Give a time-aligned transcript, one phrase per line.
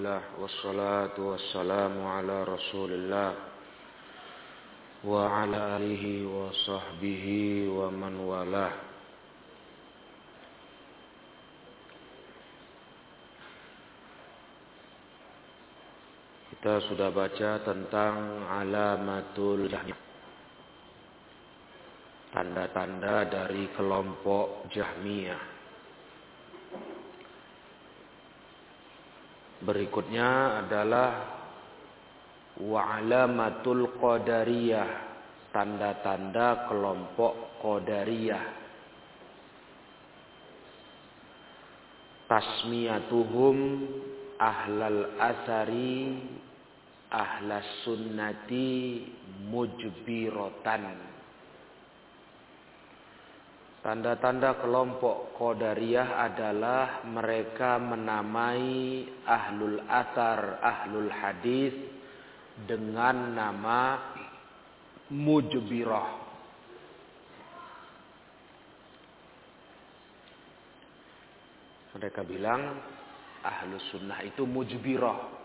[0.00, 3.31] لله والصلاة والسلام على رسول الله
[5.03, 7.25] وعلى آله وصحبه
[7.67, 8.75] ومن والاه
[16.61, 19.97] Kita sudah baca tentang alamatul jahmiyah.
[22.29, 25.49] Tanda-tanda dari kelompok Jahmiyah.
[29.61, 31.09] Berikutnya adalah
[32.57, 35.13] wa'alamatul qadariyah.
[35.53, 38.45] Tanda-tanda kelompok qadariyah.
[42.25, 43.57] Tasmiyatuhum
[44.39, 46.17] ahlal asari
[47.11, 49.03] ahlas sunnati
[49.51, 51.11] mujbirotan.
[53.81, 61.73] Tanda-tanda kelompok Qadariyah adalah mereka menamai ahlul asar, ahlul hadis
[62.69, 64.13] dengan nama
[65.09, 66.21] mujbirah.
[71.97, 72.77] Mereka bilang
[73.41, 75.41] ahlus sunnah itu mujbirah.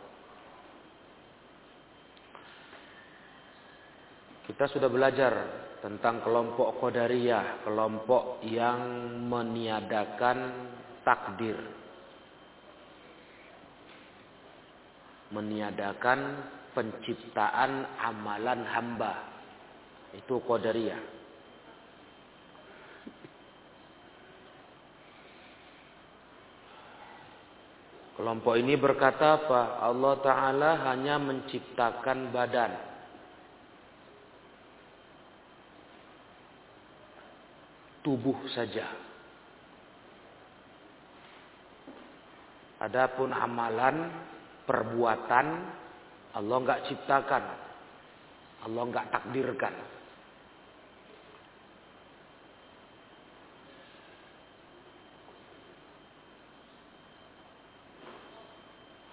[4.45, 8.81] Kita sudah belajar tentang kelompok Qadariyah, kelompok yang
[9.29, 10.39] meniadakan
[11.05, 11.59] takdir.
[15.35, 16.21] Meniadakan
[16.73, 19.15] penciptaan amalan hamba.
[20.15, 21.17] Itu Qadariyah.
[28.17, 29.77] Kelompok ini berkata apa?
[29.85, 32.96] Allah Ta'ala hanya menciptakan badan.
[38.07, 38.87] Tubuh saja.
[42.79, 44.07] Adapun amalan,
[44.63, 45.47] perbuatan
[46.39, 47.45] Allah nggak ciptakan,
[48.63, 49.75] Allah nggak takdirkan.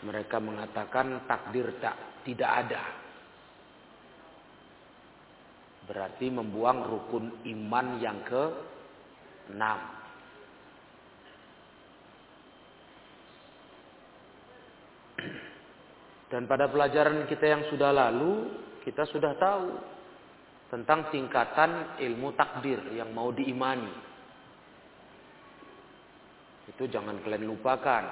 [0.03, 1.95] Mereka mengatakan takdir tak
[2.27, 2.83] tidak ada.
[5.87, 8.72] Berarti membuang rukun iman yang ke
[9.51, 9.57] 6.
[16.33, 18.49] Dan pada pelajaran kita yang sudah lalu,
[18.81, 19.69] kita sudah tahu
[20.73, 23.93] tentang tingkatan ilmu takdir yang mau diimani.
[26.73, 28.05] Itu jangan kalian lupakan.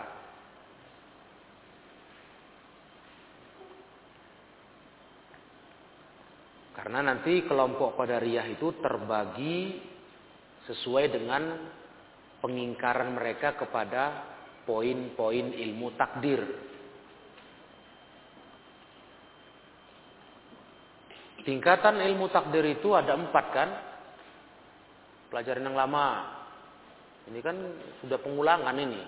[6.77, 9.90] Karena nanti kelompok Qadariyah itu terbagi
[10.69, 11.43] sesuai dengan
[12.41, 14.25] pengingkaran mereka kepada
[14.65, 16.41] poin-poin ilmu takdir.
[21.41, 23.69] Tingkatan ilmu takdir itu ada empat kan?
[25.33, 26.37] Pelajaran yang lama.
[27.25, 27.57] Ini kan
[28.05, 29.01] sudah pengulangan ini.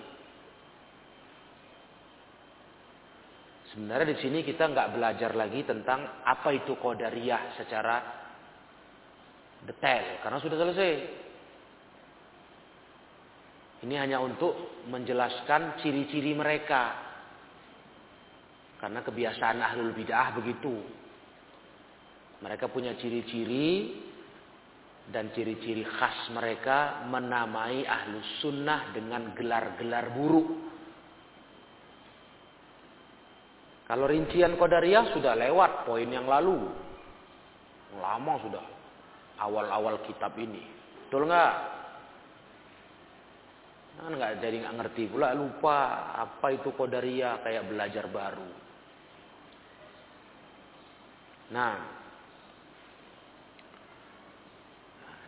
[3.74, 7.98] Sebenarnya di sini kita nggak belajar lagi tentang apa itu kodariyah secara
[9.66, 11.23] detail karena sudah selesai.
[13.84, 16.96] Ini hanya untuk menjelaskan ciri-ciri mereka.
[18.80, 20.76] Karena kebiasaan ahlul bid'ah begitu.
[22.44, 23.96] Mereka punya ciri-ciri
[25.12, 30.48] dan ciri-ciri khas mereka menamai ahlus sunnah dengan gelar-gelar buruk.
[33.84, 36.72] Kalau rincian Qadariyah sudah lewat poin yang lalu.
[38.00, 38.66] Lama sudah.
[39.44, 40.64] Awal-awal kitab ini.
[41.08, 41.83] Betul nggak?
[44.04, 48.52] Kan nggak jadi nggak ngerti pula lupa apa itu kodaria kayak belajar baru.
[51.56, 51.76] Nah,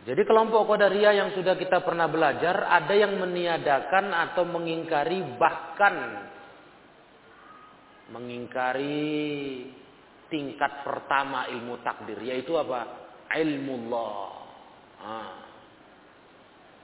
[0.04, 5.96] jadi kelompok kodaria yang sudah kita pernah belajar ada yang meniadakan atau mengingkari bahkan
[8.12, 9.64] mengingkari
[10.28, 13.08] tingkat pertama ilmu takdir yaitu apa?
[13.32, 15.45] Ilmu Allah.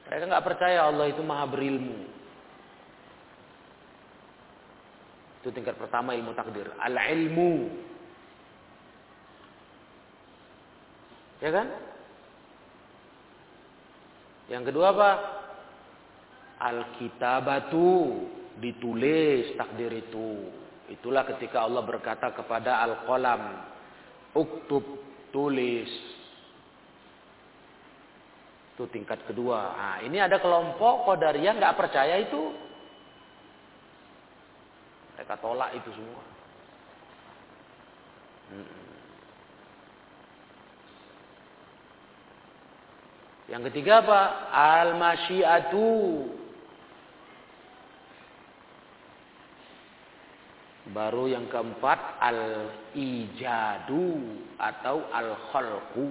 [0.08, 1.98] Mereka nggak percaya Allah itu maha berilmu.
[5.42, 6.70] Itu tingkat pertama ilmu takdir.
[6.78, 7.66] Al-ilmu.
[11.42, 11.66] Ya kan?
[14.46, 15.10] Yang kedua apa?
[16.62, 18.22] Al-kitabatu.
[18.62, 20.46] Ditulis takdir itu.
[20.86, 23.42] Itulah ketika Allah berkata kepada Al-Qalam.
[24.38, 24.84] Uktub,
[25.34, 25.90] tulis.
[28.72, 29.60] Itu tingkat kedua.
[29.76, 32.56] Nah, ini ada kelompok Qadariyah nggak percaya itu.
[35.12, 36.24] Mereka tolak itu semua.
[43.52, 44.20] Yang ketiga apa?
[44.48, 45.92] Al-masyiatu.
[50.96, 54.08] Baru yang keempat al-ijadu
[54.56, 56.08] atau al-khalqu.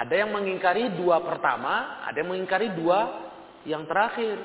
[0.00, 3.28] Ada yang mengingkari dua pertama, ada yang mengingkari dua
[3.68, 4.40] yang terakhir.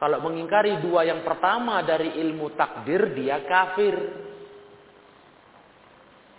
[0.00, 3.92] Kalau mengingkari dua yang pertama dari ilmu takdir, dia kafir.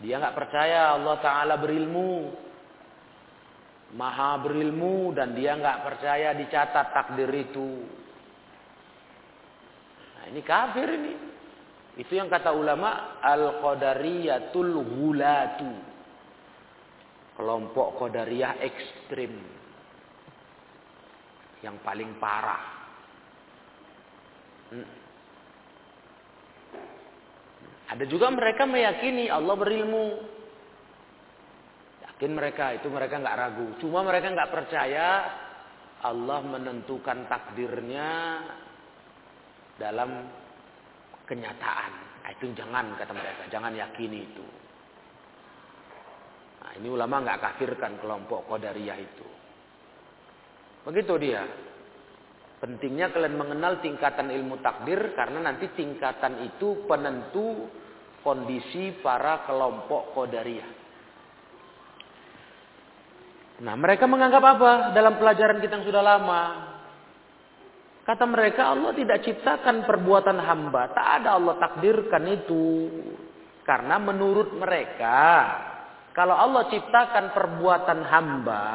[0.02, 2.34] Dia nggak percaya Allah Taala berilmu,
[3.94, 7.84] maha berilmu dan dia nggak percaya dicatat takdir itu.
[10.18, 11.14] Nah, ini kafir ini.
[12.00, 15.72] Itu yang kata ulama al-qadariyatul ghulatu.
[17.40, 19.32] Kelompok qadariyah ekstrim.
[21.64, 22.64] Yang paling parah.
[24.76, 24.88] Hmm.
[27.90, 30.08] Ada juga mereka meyakini Allah berilmu.
[32.06, 33.68] Yakin mereka, itu mereka nggak ragu.
[33.80, 35.08] Cuma mereka nggak percaya
[36.06, 38.10] Allah menentukan takdirnya
[39.80, 40.28] dalam
[41.26, 41.92] kenyataan.
[42.24, 44.46] Nah, itu jangan kata mereka, jangan yakini itu.
[46.70, 49.26] Nah, ini ulama nggak kafirkan kelompok Qadariyah itu.
[50.86, 51.42] Begitu dia.
[52.62, 57.66] Pentingnya kalian mengenal tingkatan ilmu takdir karena nanti tingkatan itu penentu
[58.22, 60.72] kondisi para kelompok Qadariyah.
[63.66, 66.42] Nah, mereka menganggap apa dalam pelajaran kita yang sudah lama?
[68.06, 70.94] Kata mereka Allah tidak ciptakan perbuatan hamba.
[70.94, 72.90] Tak ada Allah takdirkan itu.
[73.66, 75.18] Karena menurut mereka,
[76.20, 78.68] kalau Allah ciptakan perbuatan hamba,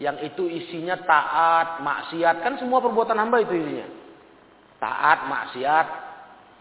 [0.00, 3.88] yang itu isinya taat, maksiat, kan semua perbuatan hamba itu isinya.
[4.80, 5.86] Taat, maksiat.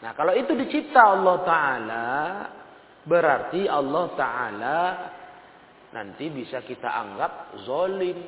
[0.04, 2.12] Nah, kalau itu dicipta Allah taala,
[3.07, 4.80] berarti Allah taala
[5.95, 8.19] nanti bisa kita anggap zolim.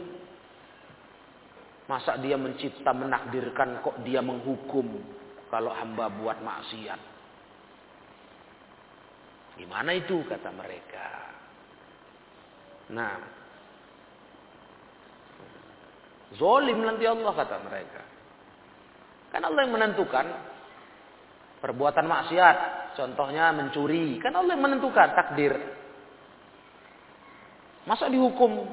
[1.83, 4.87] Masa dia mencipta menakdirkan kok dia menghukum
[5.51, 7.12] kalau hamba buat maksiat.
[9.57, 11.07] Gimana itu kata mereka.
[12.93, 13.13] Nah,
[16.37, 18.01] zolim nanti Allah kata mereka.
[19.33, 20.25] Kan Allah yang menentukan
[21.61, 22.57] perbuatan maksiat,
[22.97, 25.53] contohnya mencuri, kan Allah yang menentukan takdir.
[27.83, 28.67] Masa dihukum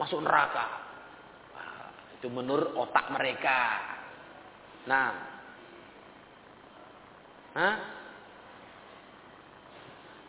[0.00, 0.66] masuk neraka?
[1.54, 1.86] Nah,
[2.18, 3.60] itu menurut otak mereka.
[4.88, 5.28] Nah,
[7.58, 7.74] Hah?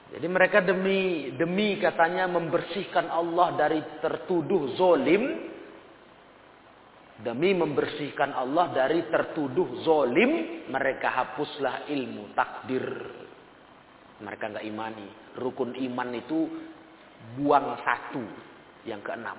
[0.09, 5.23] Jadi mereka demi demi katanya membersihkan Allah dari tertuduh zolim,
[7.21, 12.85] demi membersihkan Allah dari tertuduh zolim, mereka hapuslah ilmu takdir.
[14.19, 15.07] Mereka nggak imani.
[15.37, 16.49] Rukun iman itu
[17.37, 18.25] buang satu
[18.89, 19.37] yang keenam.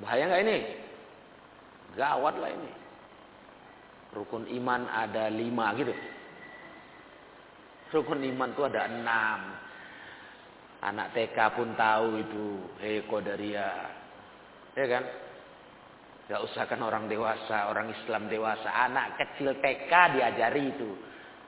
[0.00, 0.58] Bahaya nggak ini?
[2.00, 2.70] Gawat lah ini.
[4.16, 5.94] Rukun iman ada lima gitu.
[7.94, 9.40] Rukun iman itu ada enam.
[10.82, 12.48] Anak TK pun tahu itu.
[12.82, 13.70] Hei kodaria.
[14.74, 15.04] Ya kan?
[16.26, 18.66] Gak usah kan orang dewasa, orang Islam dewasa.
[18.66, 20.90] Anak kecil TK diajari itu.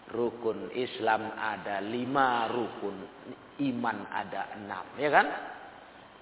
[0.07, 2.97] Rukun Islam ada lima rukun.
[3.67, 4.87] Iman ada enam.
[5.03, 5.27] Ya kan?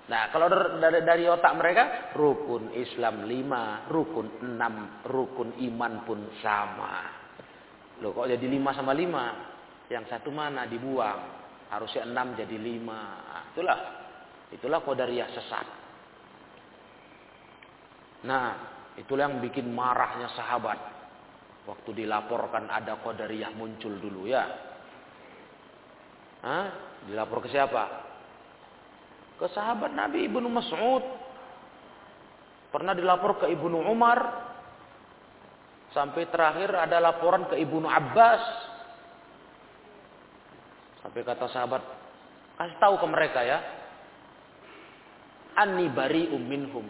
[0.09, 1.85] Nah kalau dari, dari otak mereka.
[2.17, 3.85] Rukun Islam lima.
[3.93, 5.05] Rukun enam.
[5.05, 7.25] Rukun iman pun sama.
[8.01, 9.54] Loh kok jadi lima sama lima?
[9.93, 11.45] Yang satu mana dibuang.
[11.69, 13.01] Harusnya enam jadi lima.
[13.25, 13.79] Nah, itulah.
[14.55, 15.67] Itulah kodariyah sesat.
[18.25, 18.47] Nah,
[18.97, 20.79] itulah yang bikin marahnya sahabat.
[21.65, 24.45] Waktu dilaporkan ada kodariyah muncul dulu ya.
[26.45, 26.67] Hah?
[27.09, 27.85] Dilapor ke siapa?
[29.41, 31.05] Ke sahabat Nabi Ibnu Mas'ud.
[32.69, 34.45] Pernah dilapor ke Ibnu Umar.
[35.97, 38.64] Sampai terakhir ada laporan ke Ibnu Abbas.
[41.05, 41.85] Sampai kata sahabat,
[42.57, 43.61] kasih tahu ke mereka ya.
[45.61, 46.89] Anni bari'um minhum.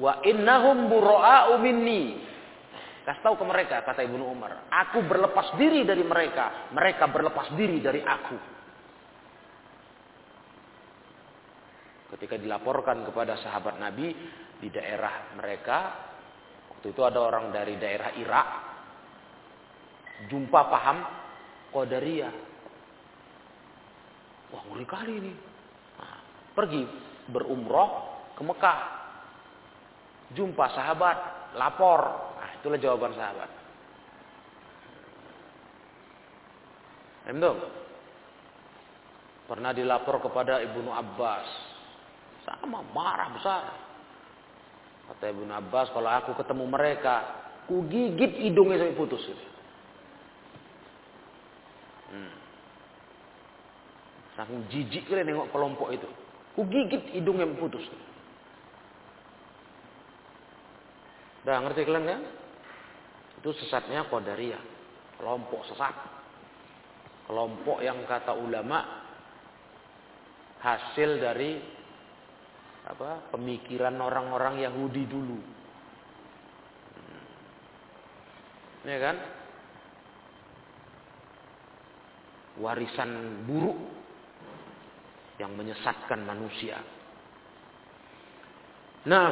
[0.00, 2.16] Wa innahum bura'a'u minni.
[3.04, 4.72] Kasih tahu ke mereka, kata Ibnu Umar.
[4.72, 6.72] Aku berlepas diri dari mereka.
[6.72, 8.38] Mereka berlepas diri dari aku.
[12.16, 14.16] Ketika dilaporkan kepada sahabat Nabi
[14.64, 16.08] di daerah mereka.
[16.72, 18.48] Waktu itu ada orang dari daerah Irak.
[20.32, 20.98] Jumpa paham
[21.68, 22.47] Qadariyah.
[24.52, 25.32] Wah ngeri kali ini.
[26.56, 26.82] Pergi
[27.30, 27.90] berumroh
[28.34, 28.80] ke Mekah.
[30.34, 31.16] Jumpa sahabat
[31.56, 32.00] lapor.
[32.36, 33.50] Nah, itulah jawaban sahabat.
[37.28, 37.52] Emdo.
[39.48, 41.46] Pernah dilapor kepada Ibnu Abbas.
[42.44, 43.64] Sama marah besar.
[45.08, 47.16] Kata Ibnu Abbas, kalau aku ketemu mereka,
[47.64, 49.24] ku gigit hidungnya sampai putus.
[52.12, 52.47] Hmm.
[54.38, 56.06] Saking jijik kali nengok kelompok itu.
[56.54, 57.82] Ku gigit hidungnya putus.
[61.42, 62.22] Udah ngerti kalian kan?
[63.42, 64.62] Itu sesatnya Qadariyah.
[65.18, 65.90] Kelompok sesat.
[67.26, 68.78] Kelompok yang kata ulama
[70.62, 71.58] hasil dari
[72.86, 75.38] apa pemikiran orang-orang Yahudi dulu.
[78.86, 79.16] Ya kan?
[82.62, 83.97] Warisan buruk
[85.38, 86.82] yang menyesatkan manusia.
[89.06, 89.30] Nah,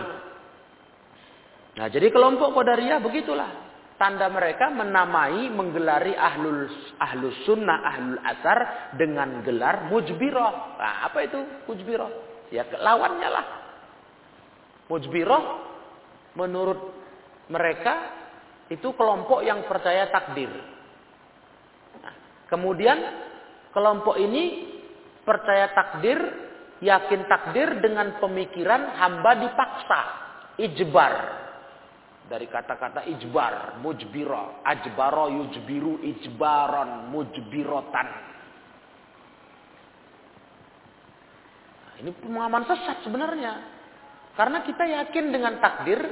[1.75, 3.51] nah jadi kelompok Qadariyah begitulah.
[3.97, 6.69] Tanda mereka menamai, menggelari ahlul
[7.01, 8.59] ahlus sunnah, ahlul asar
[8.95, 10.77] dengan gelar mujbiroh.
[10.77, 12.13] Nah, apa itu mujbiroh?
[12.53, 13.47] Ya lawannya lah.
[14.93, 15.45] Mujbiroh
[16.37, 16.93] menurut
[17.49, 17.95] mereka
[18.69, 20.53] itu kelompok yang percaya takdir.
[22.05, 22.15] Nah,
[22.53, 22.99] kemudian
[23.73, 24.76] kelompok ini
[25.27, 26.23] percaya takdir,
[26.79, 30.01] yakin takdir dengan pemikiran hamba dipaksa,
[30.63, 31.13] ijbar
[32.27, 38.09] dari kata-kata ijbar, mujbiro, ajbaro yujbiru ijbaron, mujbirotan.
[41.87, 43.79] Nah, ini pemahaman sesat sebenarnya.
[44.35, 46.03] Karena kita yakin dengan takdir,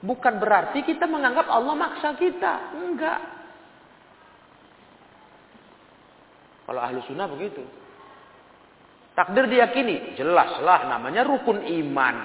[0.00, 2.78] bukan berarti kita menganggap Allah maksa kita.
[2.78, 3.20] Enggak.
[6.64, 7.60] Kalau ahlu sunnah begitu.
[9.14, 12.16] Takdir diyakini, jelaslah namanya rukun iman.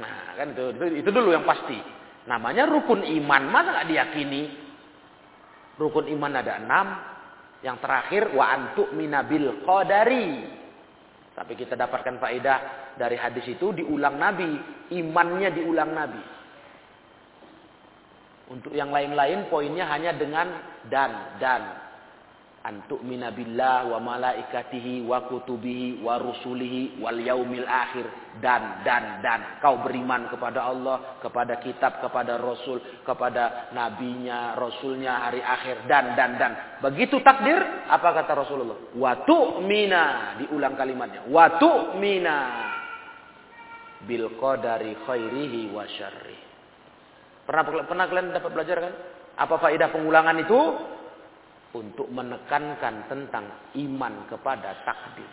[0.00, 1.76] Nah, kan itu, itu, itu dulu yang pasti.
[2.24, 4.42] Namanya rukun iman, mana nggak diyakini?
[5.76, 6.86] Rukun iman ada enam.
[7.60, 10.28] Yang terakhir wa antuk minabil qadari.
[11.36, 12.58] Tapi kita dapatkan faedah
[12.96, 14.56] dari hadis itu diulang Nabi,
[14.96, 16.22] imannya diulang Nabi.
[18.56, 20.48] Untuk yang lain-lain poinnya hanya dengan
[20.88, 21.85] dan dan
[22.66, 28.34] antuk minabillah wa malaikatihi wa kutubihi wa rusulihi wal yaumil akhir.
[28.42, 29.62] Dan dan dan.
[29.62, 35.86] Kau beriman kepada Allah kepada kitab kepada rasul kepada nabinya rasulnya hari akhir.
[35.86, 36.52] Dan dan dan.
[36.82, 37.56] Begitu takdir
[37.86, 38.92] apa kata Rasulullah?
[38.92, 40.36] Wa tu'mina.
[40.42, 41.24] Diulang kalimatnya.
[41.30, 42.38] Wa tu'mina.
[44.04, 46.46] Bil qadari khairihi wa syarri
[47.46, 48.94] pernah pernah kalian dapat belajar kan?
[49.38, 50.58] Apa faedah pengulangan itu
[51.74, 55.30] untuk menekankan tentang iman kepada takdir.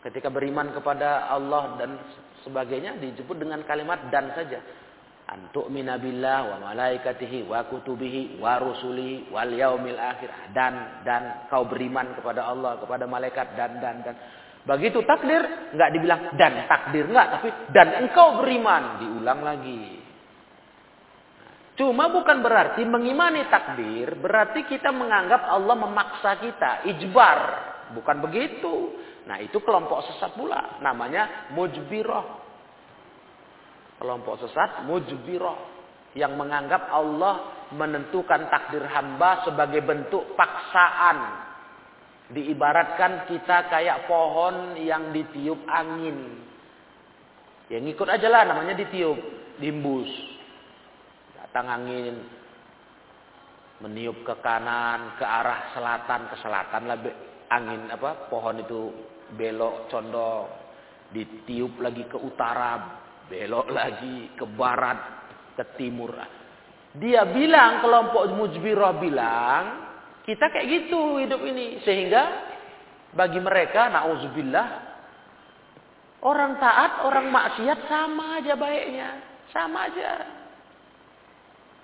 [0.00, 2.00] Ketika beriman kepada Allah dan
[2.40, 4.60] sebagainya disebut dengan kalimat dan saja.
[5.30, 10.50] Antuk minabillah wa malaikatihi wa kutubihi wa rusulihi wal yaumil akhir.
[10.56, 14.16] Dan dan kau beriman kepada Allah, kepada malaikat dan dan dan.
[14.64, 15.40] Begitu takdir
[15.76, 19.99] nggak dibilang dan takdir nggak, tapi dan engkau beriman diulang lagi.
[21.80, 27.38] Cuma bukan berarti mengimani takdir, berarti kita menganggap Allah memaksa kita, ijbar.
[27.96, 29.00] Bukan begitu.
[29.24, 32.36] Nah itu kelompok sesat pula, namanya mujbiroh.
[33.96, 35.72] Kelompok sesat mujbiroh.
[36.12, 41.48] Yang menganggap Allah menentukan takdir hamba sebagai bentuk paksaan.
[42.28, 46.44] Diibaratkan kita kayak pohon yang ditiup angin.
[47.72, 49.16] Ya ngikut aja lah namanya ditiup,
[49.56, 50.29] dimbus
[51.50, 52.14] datang angin
[53.82, 56.94] meniup ke kanan ke arah selatan ke selatan lah
[57.50, 58.94] angin apa pohon itu
[59.34, 60.46] belok condong
[61.10, 64.98] ditiup lagi ke utara belok lagi ke barat
[65.58, 66.14] ke timur.
[66.94, 69.62] Dia bilang kelompok mujbirah bilang
[70.22, 72.22] kita kayak gitu hidup ini sehingga
[73.10, 74.68] bagi mereka nauzubillah
[76.22, 79.18] orang taat orang maksiat sama aja baiknya
[79.50, 80.38] sama aja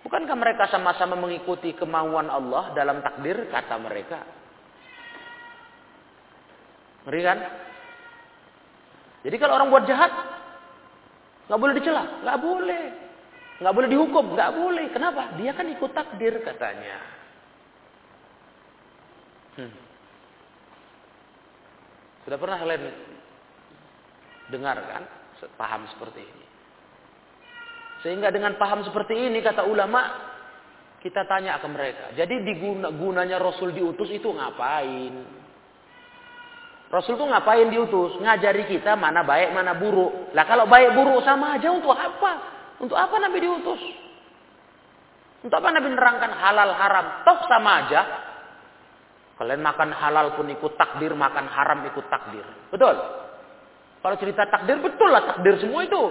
[0.07, 4.23] Bukankah mereka sama-sama mengikuti kemauan Allah dalam takdir kata mereka?
[7.03, 7.39] Ngeri kan?
[9.27, 10.15] Jadi kalau orang buat jahat,
[11.51, 12.85] nggak boleh dicela, nggak boleh,
[13.59, 14.87] nggak boleh dihukum, nggak boleh.
[14.95, 15.35] Kenapa?
[15.43, 16.99] Dia kan ikut takdir katanya.
[19.59, 19.75] Hmm.
[22.23, 22.95] Sudah pernah kalian
[24.55, 25.03] dengar kan?
[25.59, 26.46] Paham seperti ini.
[28.05, 30.27] Sehingga dengan paham seperti ini kata ulama
[31.01, 32.05] kita tanya ke mereka.
[32.19, 35.15] Jadi diguna, gunanya Rasul diutus itu ngapain?
[36.87, 38.19] Rasul tuh ngapain diutus?
[38.19, 40.35] Ngajari kita mana baik, mana buruk.
[40.35, 42.33] Lah kalau baik buruk sama aja untuk apa?
[42.83, 43.81] Untuk apa Nabi diutus?
[45.47, 47.07] Untuk apa Nabi menerangkan halal haram?
[47.23, 48.01] Toh sama aja.
[49.37, 52.43] Kalian makan halal pun ikut takdir, makan haram ikut takdir.
[52.73, 52.97] Betul?
[54.01, 56.03] Kalau cerita takdir, betul lah takdir semua itu.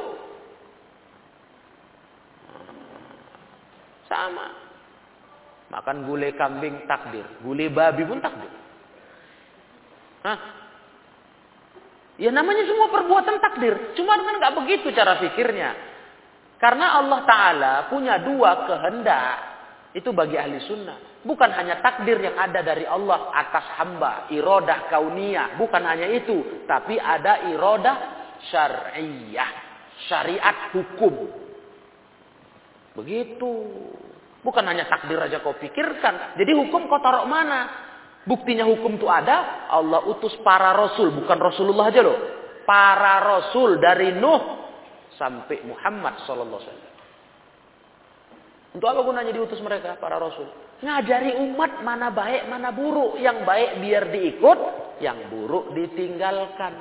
[4.06, 4.48] Sama.
[5.74, 7.26] Makan gulai kambing takdir.
[7.42, 8.54] Gulai babi pun takdir.
[10.26, 10.40] Hah?
[12.16, 13.98] Ya namanya semua perbuatan takdir.
[14.00, 15.76] Cuma kan nggak begitu cara pikirnya.
[16.56, 19.38] Karena Allah Ta'ala punya dua kehendak.
[19.92, 21.24] Itu bagi ahli sunnah.
[21.26, 24.32] Bukan hanya takdir yang ada dari Allah atas hamba.
[24.32, 25.60] Irodah kauniyah.
[25.60, 26.64] Bukan hanya itu.
[26.64, 27.96] Tapi ada irodah
[28.48, 29.52] syariah.
[30.08, 31.45] Syariat hukum.
[32.96, 33.52] Begitu.
[34.42, 36.38] Bukan hanya takdir aja kau pikirkan.
[36.38, 37.86] Jadi hukum kau taruh mana?
[38.26, 42.18] Buktinya hukum itu ada, Allah utus para rasul, bukan Rasulullah aja loh.
[42.66, 44.42] Para rasul dari Nuh
[45.14, 46.94] sampai Muhammad sallallahu alaihi.
[48.76, 50.50] Untuk apa gunanya diutus mereka para rasul?
[50.82, 53.22] Ngajari umat mana baik, mana buruk.
[53.22, 54.60] Yang baik biar diikut,
[55.00, 56.74] yang buruk ditinggalkan.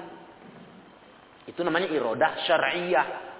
[1.44, 3.33] Itu namanya irodah syariah.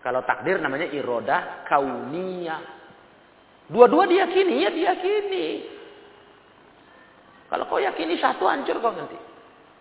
[0.00, 2.62] Kalau takdir namanya irodah kauniyah.
[3.68, 5.46] Dua-dua diyakini, ya diyakini.
[7.52, 9.18] Kalau kau yakini satu hancur kau nanti.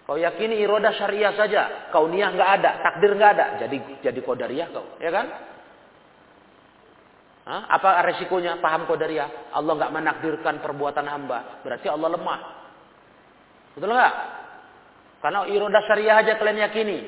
[0.10, 4.66] Kau yakini iroda syariah saja, kau niat nggak ada, takdir nggak ada, jadi jadi kodariah
[4.74, 5.26] kau, ya kan?
[7.46, 7.62] Hah?
[7.78, 8.58] Apa resikonya?
[8.58, 9.54] Paham kodariah?
[9.54, 12.40] Allah nggak menakdirkan perbuatan hamba, berarti Allah lemah.
[13.78, 14.16] Betul nggak?
[15.22, 17.00] Karena iroda syariah aja kalian yakini.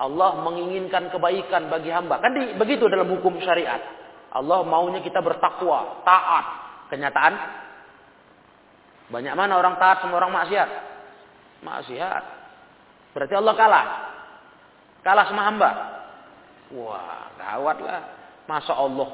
[0.00, 2.24] Allah menginginkan kebaikan bagi hamba.
[2.24, 3.84] Kan di, begitu dalam hukum syariat.
[4.32, 6.46] Allah maunya kita bertakwa, taat.
[6.88, 7.34] Kenyataan
[9.10, 10.70] banyak mana orang taat sama orang maksiat?
[11.66, 12.22] Maksiat.
[13.10, 13.86] Berarti Allah kalah.
[15.02, 15.70] Kalah sama hamba.
[16.70, 18.00] Wah, gawat lah.
[18.46, 19.10] Masa Allah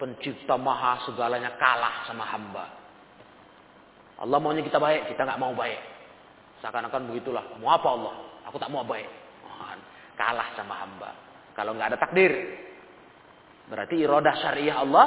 [0.00, 2.64] pencipta maha segalanya kalah sama hamba.
[4.20, 5.80] Allah maunya kita baik, kita nggak mau baik.
[6.64, 7.44] Seakan-akan begitulah.
[7.60, 8.14] Mau apa Allah?
[8.48, 9.08] Aku tak mau baik.
[10.20, 11.10] Kalah sama hamba.
[11.56, 12.32] Kalau nggak ada takdir,
[13.72, 15.06] berarti irodah syariah Allah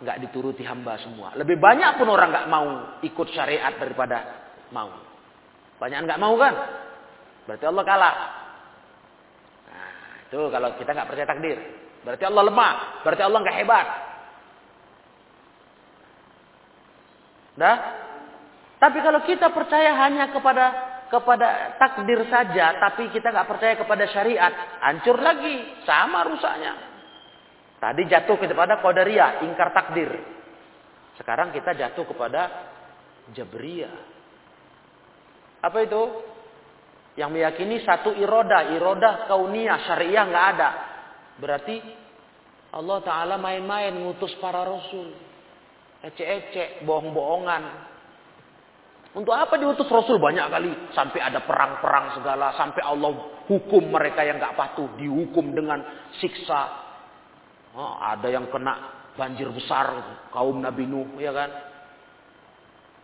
[0.00, 1.36] nggak dituruti hamba semua.
[1.36, 2.68] Lebih banyak pun orang nggak mau
[3.04, 4.18] ikut syariat daripada
[4.72, 4.88] mau.
[5.76, 6.54] Banyak nggak mau kan?
[7.44, 8.14] Berarti Allah kalah.
[9.68, 9.90] Nah,
[10.24, 11.58] itu kalau kita nggak percaya takdir.
[12.08, 12.74] Berarti Allah lemah.
[13.04, 13.86] Berarti Allah nggak hebat.
[17.58, 17.76] Dah?
[18.78, 20.64] Tapi kalau kita percaya hanya kepada
[21.08, 24.52] kepada takdir saja, tapi kita nggak percaya kepada syariat,
[24.84, 26.72] hancur lagi, sama rusaknya.
[27.78, 30.10] Tadi jatuh kepada Qadariyah, ingkar takdir.
[31.16, 32.42] Sekarang kita jatuh kepada
[33.34, 33.96] Jabriyah.
[35.64, 36.02] Apa itu?
[37.18, 40.70] Yang meyakini satu iroda, iroda kauniyah, syariah nggak ada.
[41.38, 41.76] Berarti
[42.74, 45.14] Allah Ta'ala main-main ngutus para rasul.
[45.98, 47.87] Ecek-ecek, bohong-bohongan.
[49.18, 50.70] Untuk apa diutus rasul banyak kali?
[50.94, 52.54] Sampai ada perang-perang segala.
[52.54, 54.94] Sampai Allah hukum mereka yang nggak patuh.
[54.94, 55.82] Dihukum dengan
[56.22, 56.88] siksa
[57.78, 58.74] Oh, ada yang kena
[59.14, 59.92] banjir besar
[60.34, 61.50] kaum Nabi Nuh, ya kan?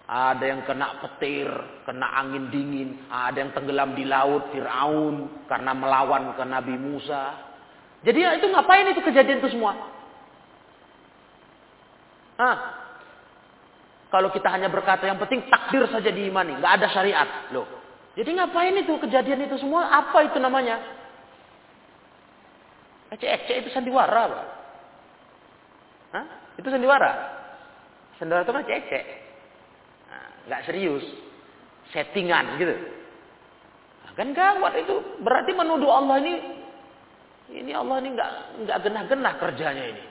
[0.04, 1.48] Ada yang kena petir,
[1.86, 7.38] kena angin dingin, ada yang tenggelam di laut Firaun karena melawan ke Nabi Musa.
[8.02, 9.72] Jadi itu ngapain itu kejadian itu semua?
[12.36, 12.83] Hah?
[14.14, 17.66] Kalau kita hanya berkata yang penting takdir saja diimani, nggak ada syariat, loh.
[18.14, 19.90] Jadi ngapain itu kejadian itu semua?
[19.90, 20.78] Apa itu namanya?
[23.10, 24.46] Ecek-ecek itu sandiwara, Pak.
[26.14, 26.26] Hah?
[26.54, 27.10] Itu sandiwara.
[28.22, 29.04] Sandiwara itu kan cecek.
[30.06, 31.02] Nah, nggak serius.
[31.90, 32.70] Settingan gitu.
[32.70, 34.94] Nah, kan gawat itu.
[35.26, 36.34] Berarti menuduh Allah ini
[37.50, 38.30] ini Allah ini nggak
[38.62, 40.04] nggak genah-genah kerjanya ini.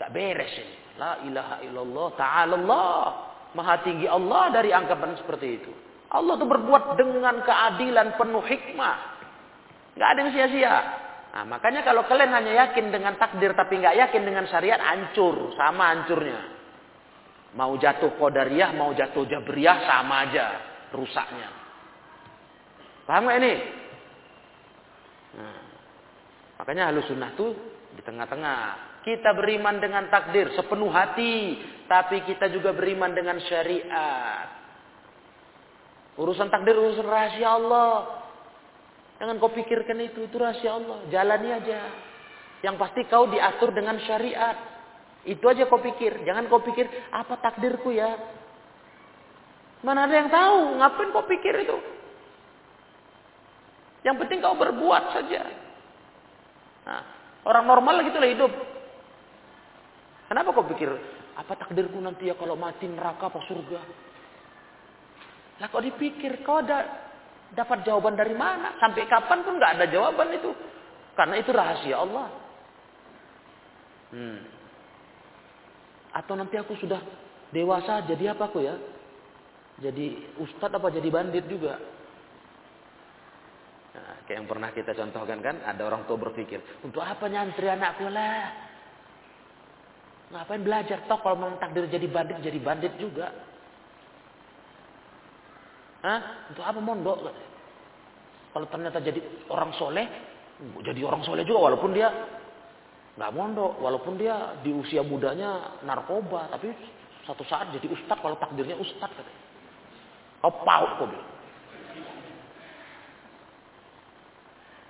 [0.00, 0.87] Nggak beres ini.
[0.98, 3.02] La ilaha illallah ta'ala Allah.
[3.56, 5.72] Maha tinggi Allah dari anggapan seperti itu.
[6.12, 8.96] Allah itu berbuat dengan keadilan penuh hikmah.
[9.96, 10.76] Nggak ada yang sia-sia.
[11.28, 15.92] Nah, makanya kalau kalian hanya yakin dengan takdir tapi nggak yakin dengan syariat, hancur, sama
[15.92, 16.40] hancurnya.
[17.56, 20.46] Mau jatuh kodariyah, mau jatuh jabriyah, sama aja
[20.92, 21.48] rusaknya.
[23.04, 23.54] Paham nggak ini?
[25.36, 25.60] Nah,
[26.60, 27.52] makanya halus sunnah tuh
[27.96, 28.87] di tengah-tengah.
[29.08, 31.56] Kita beriman dengan takdir sepenuh hati,
[31.88, 34.52] tapi kita juga beriman dengan syariat.
[36.20, 38.20] Urusan takdir urusan rahasia Allah.
[39.16, 41.08] Jangan kau pikirkan itu, itu rahasia Allah.
[41.08, 41.88] Jalani aja.
[42.60, 44.60] Yang pasti kau diatur dengan syariat.
[45.24, 46.28] Itu aja kau pikir.
[46.28, 48.12] Jangan kau pikir, apa takdirku ya?
[49.88, 50.84] Mana ada yang tahu?
[50.84, 51.80] Ngapain kau pikir itu?
[54.04, 55.48] Yang penting kau berbuat saja.
[56.84, 57.02] Nah,
[57.48, 58.52] orang normal gitu lah hidup.
[60.28, 60.92] Kenapa kau pikir
[61.34, 63.80] apa takdirku nanti ya kalau mati neraka apa surga?
[65.58, 66.84] Lah kau dipikir kau ada
[67.56, 68.76] dapat jawaban dari mana?
[68.76, 70.52] Sampai kapan pun nggak ada jawaban itu.
[71.16, 72.28] Karena itu rahasia Allah.
[74.12, 74.40] Hmm.
[76.12, 77.00] Atau nanti aku sudah
[77.48, 78.76] dewasa jadi apa aku ya?
[79.78, 81.78] Jadi ustadz apa jadi bandit juga?
[83.94, 88.06] Nah, kayak yang pernah kita contohkan kan, ada orang tua berpikir, untuk apa nyantri anakku
[88.10, 88.67] lah?
[90.28, 91.08] Ngapain belajar?
[91.08, 93.32] Toh kalau memang takdir jadi bandit, jadi bandit juga.
[96.04, 96.52] Hah?
[96.52, 97.16] Untuk apa mondok?
[98.52, 100.06] Kalau ternyata jadi orang soleh,
[100.84, 102.08] jadi orang soleh juga walaupun dia
[103.18, 106.70] nggak mondok, walaupun dia di usia mudanya narkoba, tapi
[107.26, 109.42] satu saat jadi ustadz kalau takdirnya ustadz katanya.
[110.38, 111.30] Kau paut kau bilang.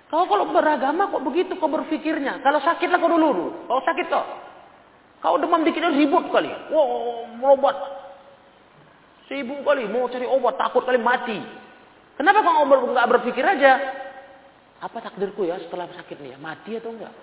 [0.09, 2.41] Kau kalau beragama kok begitu kau berpikirnya.
[2.41, 3.65] Kalau sakit lah kau dulu.
[3.65, 4.25] Kalau sakit kau.
[5.19, 6.51] Kau demam dikit ribut kali.
[6.71, 7.75] Wow, berobat.
[9.27, 11.37] Sibuk kali, mau cari obat, takut kali mati.
[12.17, 13.77] Kenapa kau nggak berpikir aja?
[14.79, 16.37] Apa takdirku ya setelah sakit nih ya?
[16.41, 17.13] Mati atau enggak?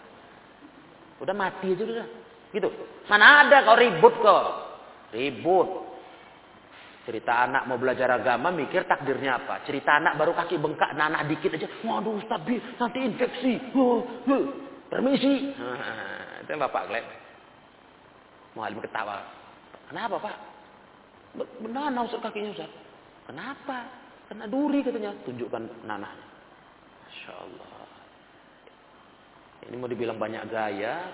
[1.19, 2.09] Udah mati aja udah.
[2.55, 2.69] Gitu.
[3.11, 4.45] Mana ada kau ribut kau.
[5.11, 5.69] Ribut.
[7.11, 9.67] Cerita anak mau belajar agama mikir takdirnya apa.
[9.67, 11.67] Cerita anak baru kaki bengkak nanah dikit aja.
[11.83, 12.45] Waduh Ustaz
[12.79, 13.59] nanti infeksi.
[14.87, 15.35] Permisi.
[16.47, 17.26] Itu Bapak Glenn.
[18.57, 19.21] Muhalim ketawa.
[19.93, 20.37] Kenapa Pak?
[21.61, 22.73] Benar usut kakinya Ustaz.
[23.29, 23.85] Kenapa?
[24.33, 25.13] Kena duri katanya.
[25.29, 26.27] Tunjukkan nanahnya.
[27.07, 27.77] Masya Allah.
[29.69, 31.13] Ini mau dibilang banyak gaya.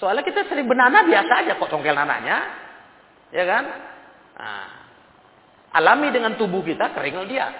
[0.00, 2.38] Soalnya kita sering benana biasa aja kok congkel nanahnya.
[3.34, 3.64] Ya kan?
[4.38, 4.66] Nah,
[5.74, 7.50] alami dengan tubuh kita keringal dia.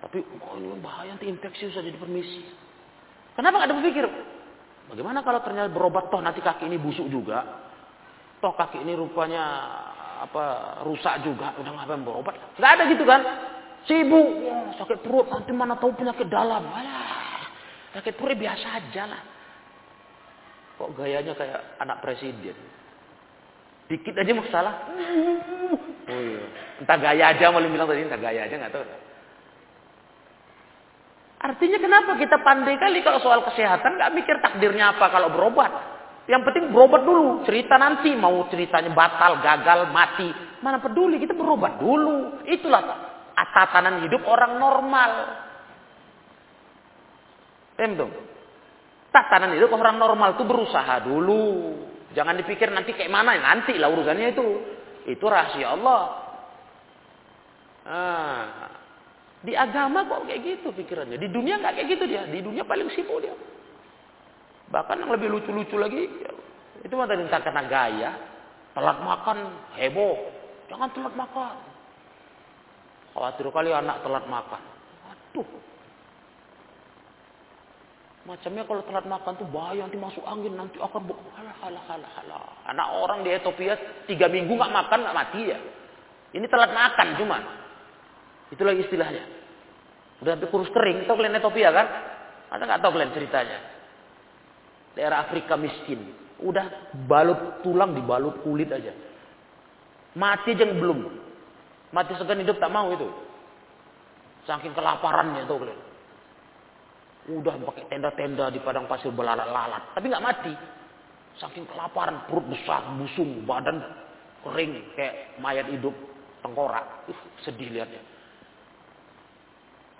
[0.00, 2.42] Tapi oh, bahaya nanti infeksi usah jadi permisi.
[3.36, 4.04] Kenapa nggak ada berpikir?
[4.90, 7.46] Bagaimana kalau ternyata berobat toh nanti kaki ini busuk juga?
[8.42, 9.42] Toh kaki ini rupanya
[10.26, 12.34] apa rusak juga, udah ngapain berobat?
[12.58, 13.22] Gak ada gitu kan?
[13.88, 16.66] Sibuk, oh, sakit perut nanti mana tahu penyakit dalam.
[16.68, 17.48] Alah,
[17.96, 19.22] sakit perut biasa aja lah.
[20.76, 22.56] Kok gayanya kayak anak presiden?
[23.88, 24.74] Dikit aja masalah.
[26.10, 26.44] Oh iya.
[26.82, 28.84] Entah gaya aja malah bilang tadi, entah gaya aja nggak tahu.
[31.40, 35.72] Artinya kenapa kita pandai kali kalau soal kesehatan nggak mikir takdirnya apa kalau berobat.
[36.28, 37.42] Yang penting berobat dulu.
[37.48, 40.28] Cerita nanti mau ceritanya batal, gagal, mati.
[40.60, 42.44] Mana peduli kita berobat dulu.
[42.44, 42.82] Itulah
[43.56, 45.10] tatanan hidup orang normal.
[47.80, 48.12] Paham?
[49.10, 51.72] Tatanan hidup orang normal itu berusaha dulu.
[52.12, 54.46] Jangan dipikir nanti kayak mana, nanti lah urusannya itu.
[55.08, 56.02] Itu rahasia Allah.
[57.88, 58.36] Nah,
[59.40, 61.16] di agama kok kayak gitu pikirannya.
[61.16, 62.28] Di dunia nggak kayak gitu dia.
[62.28, 63.32] Di dunia paling sibuk dia.
[64.68, 66.06] Bahkan yang lebih lucu-lucu lagi,
[66.84, 68.10] itu mah tadi karena gaya.
[68.70, 69.38] Telat makan,
[69.80, 70.16] heboh.
[70.70, 71.56] Jangan telat makan.
[73.10, 74.62] Khawatir kali anak telat makan.
[75.10, 75.48] Aduh.
[78.28, 81.02] Macamnya kalau telat makan tuh bahaya nanti masuk angin nanti akan
[81.34, 82.44] halah halah halah halah.
[82.68, 83.74] Anak orang di Ethiopia
[84.06, 85.58] tiga minggu nggak makan nggak mati ya.
[86.36, 87.38] Ini telat makan cuma.
[88.50, 89.24] Itulah istilahnya.
[90.20, 91.06] Udah sampai kurus kering.
[91.06, 91.86] Tahu kalian Ethiopia kan?
[92.50, 93.58] Ada nggak tahu kalian ceritanya?
[94.98, 96.12] Daerah Afrika miskin.
[96.42, 98.90] Udah balut tulang dibalut kulit aja.
[100.18, 101.06] Mati aja belum.
[101.94, 103.06] Mati segan hidup tak mau itu.
[104.44, 105.80] Saking kelaparannya tuh kalian.
[107.30, 109.94] Udah pakai tenda-tenda di padang pasir belalat-lalat.
[109.94, 110.52] Tapi nggak mati.
[111.38, 112.26] Saking kelaparan.
[112.26, 113.78] Perut besar, busung, badan
[114.42, 114.74] kering.
[114.98, 115.94] Kayak mayat hidup
[116.42, 117.06] tengkorak.
[117.06, 118.09] Uh, sedih lihatnya.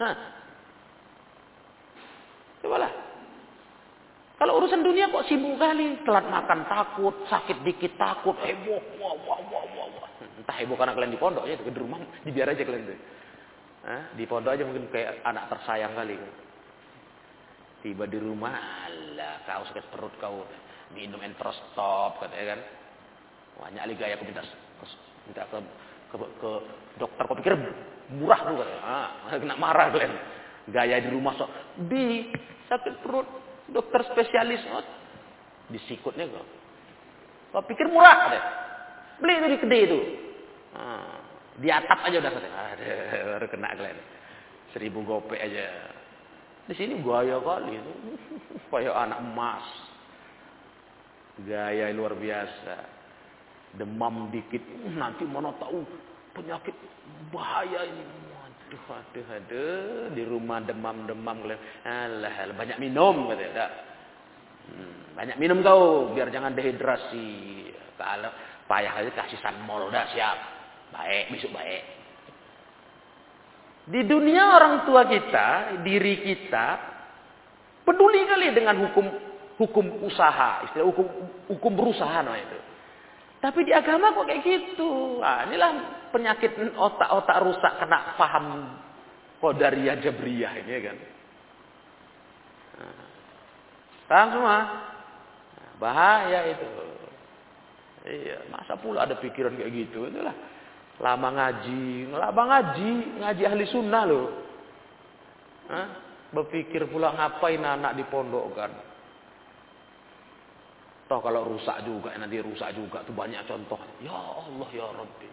[0.01, 0.17] Nah,
[2.65, 2.93] cobalah.
[4.41, 9.41] Kalau urusan dunia kok sibuk kali, telat makan takut, sakit dikit takut, heboh, wah wah
[9.53, 10.09] wah wah wah.
[10.41, 13.01] Entah heboh karena kalian di pondok ya, di rumah dibiar aja kalian tuh.
[14.17, 16.17] Di pondok aja mungkin kayak anak tersayang kali.
[17.85, 20.49] Tiba di rumah, Allah kau sakit perut kau
[20.97, 22.61] minum enterostop katanya kan.
[23.61, 24.41] Banyak lagi gaya aku minta
[25.29, 25.59] minta ke,
[26.09, 26.51] ke, ke
[26.97, 27.53] dokter kau pikir
[28.15, 28.83] murah tuh katanya.
[28.83, 29.09] Ah,
[29.41, 30.15] kena marah kalian.
[30.71, 31.51] Gaya di rumah sok.
[31.87, 32.31] Di
[32.67, 33.27] sakit perut
[33.71, 34.85] dokter spesialis oh,
[35.71, 36.47] disikutnya kok.
[37.55, 38.45] Kau pikir murah katanya.
[39.21, 39.99] Beli itu di kedai itu.
[40.75, 41.19] Ah,
[41.59, 42.61] di atap aja udah katanya.
[42.75, 42.89] Ada
[43.37, 43.99] baru kena kalian.
[44.71, 45.67] Seribu gope aja.
[46.71, 47.93] Di sini gaya kali itu.
[48.71, 49.67] Kayak anak emas.
[51.43, 53.01] Gaya luar biasa.
[53.71, 54.67] Demam dikit,
[54.99, 55.87] nanti mana tahu
[56.35, 56.75] penyakit
[57.31, 58.05] bahaya ini.
[58.71, 61.43] Aduh, aduh, aduh, di rumah demam-demam,
[61.83, 63.67] alah, banyak minum, kata
[64.71, 67.67] hmm, banyak minum kau, biar jangan dehidrasi.
[67.99, 68.31] Kalau
[68.71, 70.39] payah aja kasih sanmol, udah siap,
[70.95, 71.83] baik, besok baik.
[73.91, 76.67] Di dunia orang tua kita, diri kita,
[77.83, 79.07] peduli kali dengan hukum
[79.59, 81.07] hukum usaha, istilah hukum
[81.51, 82.70] hukum berusaha no itu.
[83.41, 85.17] Tapi di agama kok kayak gitu.
[85.25, 85.71] Nah, inilah
[86.13, 88.77] penyakit otak-otak rusak kena paham
[89.41, 90.97] Qadariyah Jabriyah ini ya kan.
[92.77, 93.05] Nah,
[94.05, 94.59] paham semua?
[95.57, 96.69] Nah, bahaya itu.
[98.01, 100.05] Iya, masa pula ada pikiran kayak gitu.
[100.09, 100.37] Itulah
[101.01, 102.93] lama ngaji, lama ngaji,
[103.25, 104.29] ngaji ahli sunnah loh.
[105.73, 105.89] Hah?
[106.31, 108.90] Berpikir pula ngapain anak di pondok kan?
[111.11, 113.03] Toh kalau rusak juga, nanti rusak juga.
[113.03, 113.83] Itu banyak contoh.
[113.99, 115.29] Ya Allah, ya Rabbi.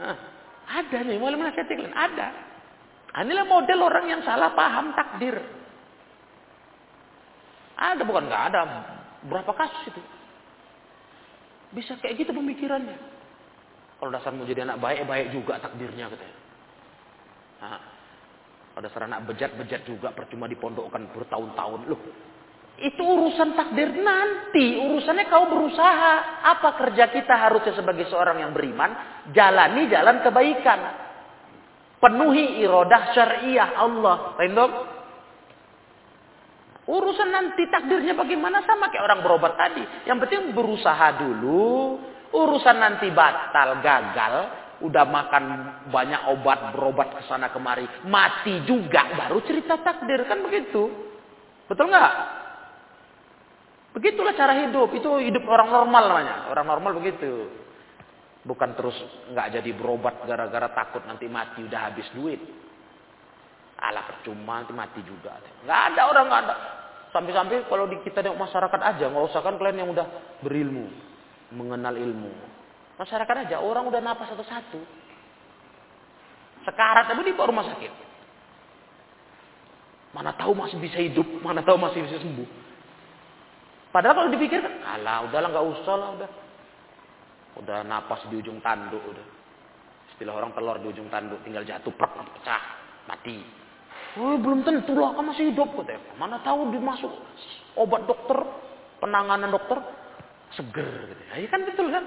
[0.00, 0.16] Nah,
[0.72, 1.92] ada nih, mulai menasihati kalian.
[1.92, 2.28] Ada.
[3.20, 5.36] Inilah model orang yang salah paham takdir.
[7.76, 8.60] Ada, bukan nggak ada.
[9.28, 10.00] Berapa kasus itu?
[11.76, 12.96] Bisa kayak gitu pemikirannya.
[14.00, 16.36] Kalau dasar mau jadi anak baik, baik juga takdirnya katanya.
[17.60, 17.80] Nah,
[18.72, 21.80] kalau dasar anak bejat-bejat juga percuma dipondokkan bertahun-tahun.
[21.84, 22.00] Loh,
[22.82, 24.82] itu urusan takdir nanti.
[24.82, 26.42] Urusannya kau berusaha.
[26.42, 28.90] Apa kerja kita harusnya sebagai seorang yang beriman?
[29.30, 30.80] Jalani jalan kebaikan.
[32.02, 34.34] Penuhi irodah syariah Allah.
[34.34, 34.72] Rendok?
[36.82, 39.86] Urusan nanti takdirnya bagaimana sama kayak orang berobat tadi.
[40.02, 42.02] Yang penting berusaha dulu.
[42.34, 44.34] Urusan nanti batal, gagal.
[44.82, 45.44] Udah makan
[45.94, 47.86] banyak obat, berobat ke sana kemari.
[48.10, 49.14] Mati juga.
[49.14, 50.26] Baru cerita takdir.
[50.26, 50.90] Kan begitu.
[51.70, 52.41] Betul nggak?
[53.92, 54.88] Begitulah cara hidup.
[54.96, 56.36] Itu hidup orang normal namanya.
[56.48, 57.48] Orang normal begitu.
[58.42, 58.96] Bukan terus
[59.30, 62.40] nggak jadi berobat gara-gara takut nanti mati udah habis duit.
[63.78, 65.38] Alah percuma nanti mati juga.
[65.62, 66.56] Nggak ada orang nggak ada.
[67.12, 70.06] Sampai-sampai kalau di kita di masyarakat aja nggak usah kan kalian yang udah
[70.40, 70.88] berilmu,
[71.52, 72.32] mengenal ilmu.
[72.96, 74.80] Masyarakat aja orang udah napas satu-satu.
[76.66, 77.92] Sekarat tapi di rumah sakit.
[80.12, 82.61] Mana tahu masih bisa hidup, mana tahu masih bisa sembuh.
[83.92, 86.30] Padahal kalau dipikirkan, alah udahlah nggak usah lah udah.
[87.60, 89.26] Udah napas di ujung tanduk udah.
[90.16, 92.62] Istilah orang telur di ujung tanduk tinggal jatuh prak pecah
[93.04, 93.44] mati.
[94.16, 96.16] Oh, belum tentu lah kan masih hidup katanya.
[96.16, 97.12] Mana tahu dimasuk
[97.76, 98.40] obat dokter,
[99.00, 99.76] penanganan dokter
[100.56, 101.22] seger gitu.
[101.32, 102.04] Ya kan betul kan?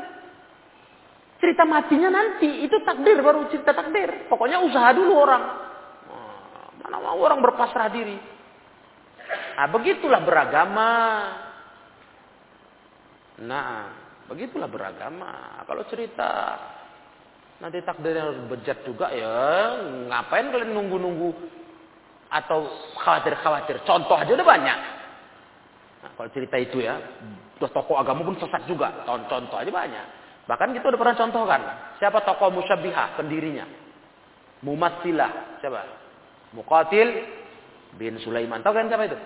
[1.38, 4.26] Cerita matinya nanti itu takdir baru cerita takdir.
[4.26, 5.43] Pokoknya usaha dulu orang.
[6.82, 8.17] Mana mau orang berpasrah diri.
[9.58, 10.89] Nah, begitulah beragama.
[13.43, 13.91] Nah,
[14.32, 15.60] begitulah beragama.
[15.67, 16.56] Kalau cerita
[17.60, 19.76] nanti takdirnya harus bejat juga ya,
[20.12, 21.32] ngapain kalian nunggu-nunggu
[22.32, 22.67] atau
[23.00, 23.84] khawatir-khawatir?
[23.84, 24.80] Contoh aja udah banyak.
[26.04, 26.95] Nah, kalau cerita itu ya,
[27.60, 29.04] udah tokoh agama pun sesat juga.
[29.04, 30.06] Contoh aja banyak.
[30.45, 31.62] Bahkan kita udah pernah contohkan.
[31.98, 33.65] Siapa tokoh musyabihah pendirinya?
[34.62, 35.60] Mumatsilah.
[35.60, 35.82] Siapa?
[36.54, 37.10] Muqatil
[37.98, 38.62] bin Sulaiman.
[38.62, 39.17] Tahu kan siapa itu?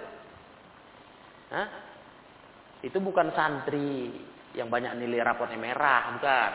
[1.53, 1.88] Hah?
[2.79, 4.07] Itu bukan santri
[4.55, 6.51] yang banyak nilai rapotnya merah, bukan.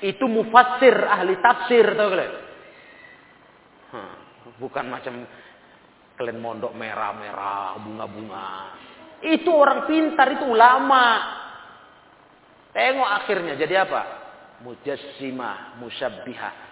[0.00, 2.34] Itu mufassir, ahli tafsir, tahu kalian?
[4.58, 5.14] Bukan macam
[6.18, 8.48] kalian mondok merah-merah, bunga-bunga.
[9.24, 11.06] Itu orang pintar, itu ulama.
[12.74, 14.02] Tengok akhirnya jadi apa?
[14.66, 16.63] Mujassimah, musyabbihah.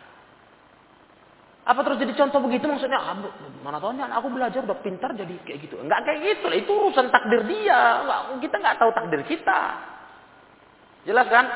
[1.73, 3.01] Apa terus jadi contoh begitu maksudnya?
[3.01, 3.17] Ah,
[3.65, 5.81] mana tahu aku belajar udah pintar jadi kayak gitu.
[5.81, 6.59] Enggak kayak gitu lah.
[6.61, 8.05] Itu urusan takdir dia.
[8.45, 9.61] Kita nggak tahu takdir kita.
[11.09, 11.49] Jelas kan?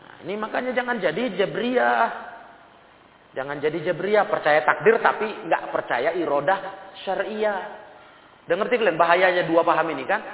[0.00, 2.32] Nah, ini makanya jangan jadi jabriyah.
[3.36, 7.60] Jangan jadi jabriyah percaya takdir tapi nggak percaya irodah syariah.
[8.48, 10.24] Dengar kalian bahayanya dua paham ini kan?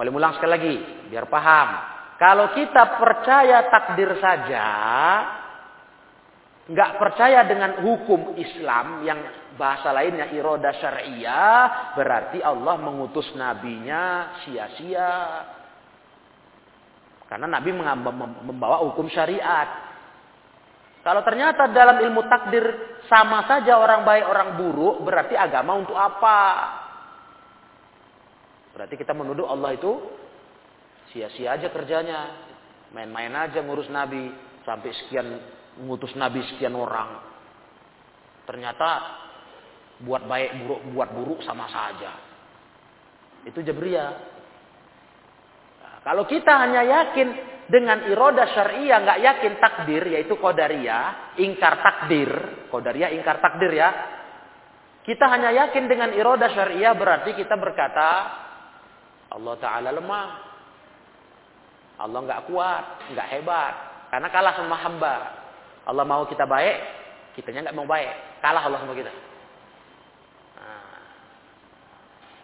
[0.00, 0.74] Mulai ulang sekali lagi
[1.12, 1.68] biar paham.
[2.16, 4.66] Kalau kita percaya takdir saja,
[6.66, 9.20] nggak percaya dengan hukum Islam yang
[9.54, 15.14] bahasa lainnya iroda syariah, berarti Allah mengutus nabinya sia-sia.
[17.26, 19.86] Karena nabi membawa hukum syariat.
[21.06, 22.66] Kalau ternyata dalam ilmu takdir
[23.06, 26.42] sama saja orang baik orang buruk, berarti agama untuk apa?
[28.74, 30.02] Berarti kita menuduh Allah itu
[31.14, 32.44] sia-sia aja kerjanya.
[32.90, 34.30] Main-main aja ngurus nabi
[34.66, 35.26] sampai sekian
[35.80, 37.20] mengutus nabi sekian orang.
[38.46, 38.88] Ternyata
[40.02, 42.12] buat baik buruk buat buruk sama saja.
[43.48, 44.12] Itu Jabriyah.
[45.80, 52.30] Nah, kalau kita hanya yakin dengan iroda syariah nggak yakin takdir yaitu kodaria ingkar takdir
[52.70, 53.90] kodaria ingkar takdir ya
[55.02, 58.10] kita hanya yakin dengan iroda syariah berarti kita berkata
[59.34, 60.26] Allah Taala lemah
[61.98, 63.74] Allah nggak kuat nggak hebat
[64.14, 65.14] karena kalah sama hamba
[65.86, 66.76] Allah mau kita baik
[67.38, 69.12] kitanya nggak mau baik kalah Allah sama kita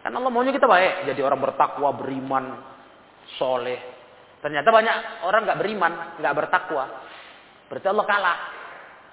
[0.03, 2.59] kan Allah maunya kita baik jadi orang bertakwa beriman
[3.39, 3.93] soleh
[4.43, 6.83] Ternyata banyak orang nggak beriman, nggak bertakwa.
[7.71, 8.37] Berarti Allah kalah,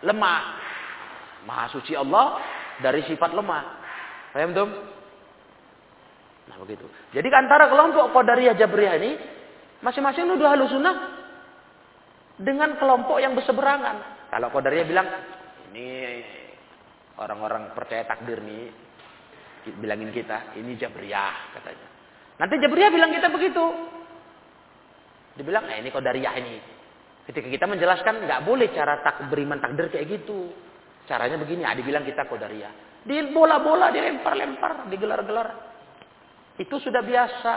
[0.03, 0.43] lemah.
[1.47, 2.43] Maha suci Allah
[2.83, 3.63] dari sifat lemah.
[4.35, 4.69] Paham tuh?
[6.51, 6.83] Nah begitu.
[7.15, 9.11] Jadi antara kelompok Qadariyah Jabriyah ini
[9.87, 10.97] masing-masing nuduh sunnah
[12.35, 14.20] dengan kelompok yang berseberangan.
[14.31, 15.09] Kalau Qadariyah bilang
[15.71, 16.23] ini
[17.19, 18.71] orang-orang percaya takdir nih
[19.77, 21.89] bilangin kita ini Jabriyah katanya.
[22.41, 23.65] Nanti Jabriyah bilang kita begitu.
[25.37, 26.57] Dibilang, eh ini kodariyah ini.
[27.25, 30.51] Ketika kita menjelaskan, nggak boleh cara tak beriman takdir kayak gitu.
[31.07, 33.05] Caranya begini, ah, dibilang kita kodariyah.
[33.07, 35.49] Di bola-bola, dilempar-lempar, digelar-gelar.
[36.61, 37.57] Itu sudah biasa.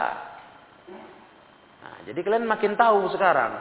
[1.84, 3.52] Nah, jadi kalian makin tahu sekarang.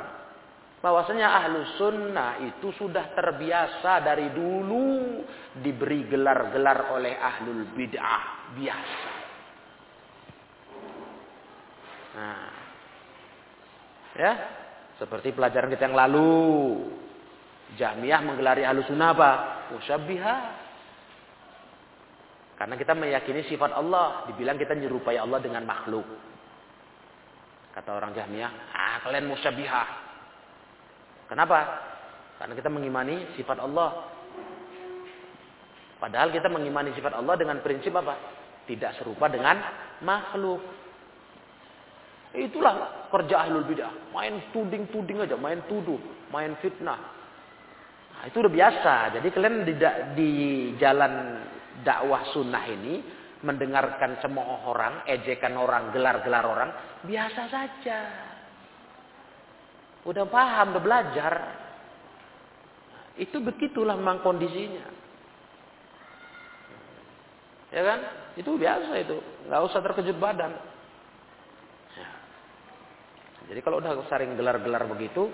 [0.83, 5.23] Bahwasanya ahlu sunnah itu sudah terbiasa dari dulu
[5.63, 8.51] diberi gelar-gelar oleh ahlul bid'ah.
[8.59, 9.11] Biasa.
[12.13, 12.63] Nah,
[14.13, 14.33] Ya,
[15.01, 16.33] seperti pelajaran kita yang lalu.
[17.81, 19.31] Jamiah menggelari sunnah apa?
[19.73, 20.37] Musyabbiha.
[22.61, 24.29] Karena kita meyakini sifat Allah.
[24.29, 26.05] Dibilang kita menyerupai Allah dengan makhluk.
[27.73, 30.12] Kata orang Jamiah, ah kalian musyabbiha.
[31.27, 31.59] Kenapa?
[32.39, 34.11] Karena kita mengimani sifat Allah.
[36.03, 38.19] Padahal kita mengimani sifat Allah dengan prinsip apa?
[38.67, 39.63] Tidak serupa dengan
[40.03, 40.59] makhluk.
[42.35, 44.11] Itulah kerja ahlul bidah.
[44.11, 46.01] Main tuding-tuding aja, main tuduh,
[46.33, 46.99] main fitnah.
[48.17, 48.95] Nah, itu udah biasa.
[49.21, 49.75] Jadi kalian di,
[50.17, 50.31] di
[50.81, 51.45] jalan
[51.85, 53.03] dakwah sunnah ini
[53.43, 56.71] mendengarkan semua orang, ejekan orang, gelar-gelar orang,
[57.05, 58.32] biasa saja.
[60.03, 61.35] Udah paham, udah belajar.
[63.15, 64.83] Itu begitulah memang kondisinya.
[67.73, 68.01] Ya kan?
[68.37, 69.17] Itu biasa itu.
[69.49, 70.53] Nggak usah terkejut badan.
[73.53, 75.29] Jadi kalau udah sering gelar-gelar begitu,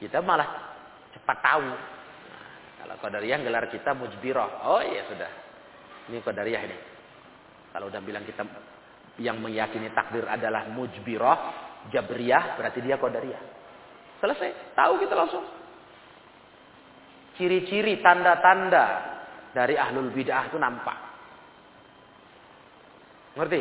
[0.00, 0.72] kita malah
[1.12, 1.68] cepat tahu.
[1.68, 2.44] Nah,
[2.80, 4.64] kalau Qadariyah gelar kita mujbirah.
[4.68, 5.30] Oh iya sudah.
[6.08, 6.78] Ini Qadariyah ini.
[7.76, 8.40] Kalau udah bilang kita
[9.20, 11.38] yang meyakini takdir adalah mujbirah,
[11.92, 13.55] jabriyah, berarti dia Qadariyah.
[14.26, 14.74] Selesai.
[14.74, 15.46] Tahu kita langsung.
[17.38, 18.86] Ciri-ciri, tanda-tanda
[19.54, 20.98] dari ahlul bid'ah itu nampak.
[23.38, 23.60] Ngerti?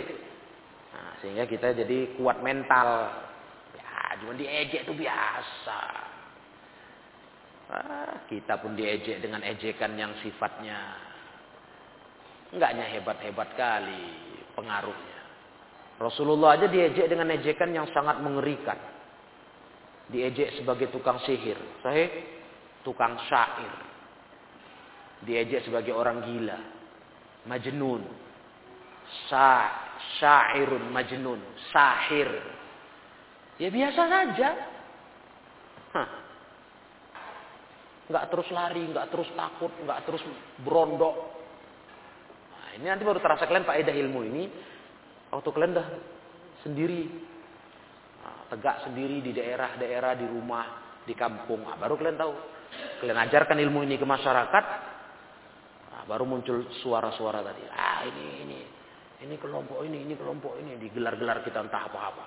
[0.95, 3.13] Nah, sehingga kita jadi kuat mental
[4.25, 5.81] cuma diejek itu biasa.
[7.65, 11.01] Ah, kita pun diejek dengan ejekan yang sifatnya
[12.53, 14.05] enggaknya hebat-hebat kali
[14.53, 15.19] pengaruhnya.
[15.97, 18.94] Rasulullah aja diejek dengan ejekan yang sangat mengerikan.
[20.05, 22.09] Diejek sebagai tukang sihir, sahih?
[22.85, 23.73] Tukang syair.
[25.25, 26.59] Diejek sebagai orang gila.
[27.49, 28.05] Majnun.
[29.29, 29.69] Sa
[30.17, 31.41] syairun majnun,
[31.73, 32.29] sahir.
[33.57, 34.49] Ya biasa saja.
[38.05, 40.21] Nggak terus lari, nggak terus takut, nggak terus
[40.61, 41.15] berondok.
[42.53, 44.43] Nah, ini nanti baru terasa kalian faedah ilmu ini.
[45.33, 45.87] Waktu kalian dah
[46.61, 47.33] sendiri.
[48.45, 51.65] Nah, tegak sendiri di daerah-daerah, di rumah, di kampung.
[51.65, 52.33] Nah, baru kalian tahu.
[53.01, 54.65] Kalian ajarkan ilmu ini ke masyarakat.
[55.89, 57.65] Nah, baru muncul suara-suara tadi.
[57.73, 58.59] Ah ini, ini.
[59.25, 60.77] Ini kelompok ini, ini kelompok ini.
[60.77, 62.25] Digelar-gelar kita entah apa-apa.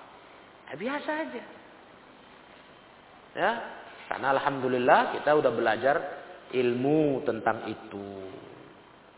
[0.66, 1.42] Ya, biasa aja.
[3.38, 3.50] Ya,
[4.10, 5.96] karena alhamdulillah kita udah belajar
[6.50, 8.26] ilmu tentang itu.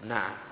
[0.05, 0.50] Nah,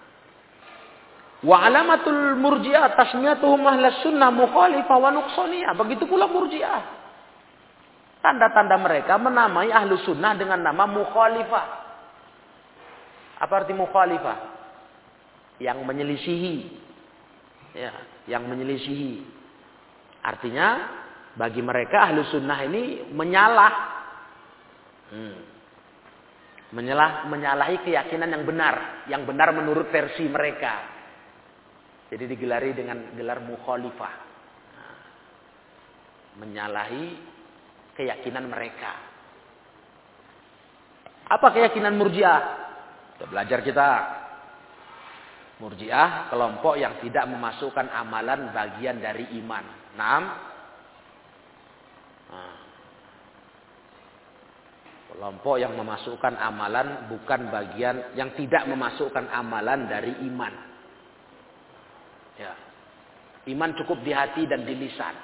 [1.38, 5.72] wa alamatul murji'ah tasmiyatuhum ahlas sunnah mukhalifah wa nuqsaniyah.
[5.79, 6.83] Begitu pula murji'ah.
[8.18, 11.67] Tanda-tanda mereka menamai ahlu sunnah dengan nama mukhalifah.
[13.38, 14.38] Apa arti mukhalifah?
[15.62, 16.56] Yang menyelisihi.
[17.79, 17.94] Ya,
[18.27, 19.23] yang menyelisihi.
[20.27, 20.69] Artinya
[21.38, 23.75] bagi mereka ahlu sunnah ini menyalah.
[25.15, 25.38] Hmm.
[26.69, 29.06] Menyalah, menyalahi keyakinan yang benar.
[29.06, 30.98] Yang benar menurut versi mereka.
[32.09, 34.15] Jadi digelari dengan gelar mukhalifah.
[36.40, 37.06] Menyalahi
[37.98, 38.92] keyakinan mereka.
[41.29, 42.40] Apa keyakinan murjiah?
[43.17, 43.88] Kita belajar kita.
[45.59, 49.65] Murjiah kelompok yang tidak memasukkan amalan bagian dari iman.
[49.98, 50.48] Nah,
[55.19, 60.77] Kelompok yang memasukkan amalan bukan bagian yang tidak memasukkan amalan dari iman.
[62.38, 62.54] Ya.
[63.50, 65.14] Iman cukup di hati dan di lisan.